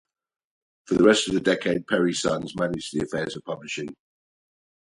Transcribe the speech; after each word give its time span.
For 0.85 0.95
the 0.95 1.03
rest 1.03 1.27
of 1.27 1.35
the 1.35 1.39
decade 1.39 1.85
Perry's 1.85 2.21
sons 2.23 2.55
managed 2.55 2.91
the 2.91 3.03
affairs 3.05 3.35
of 3.35 3.43
publishing. 3.43 3.95